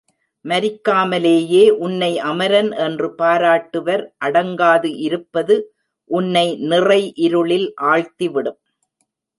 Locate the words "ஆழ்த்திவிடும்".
7.81-8.59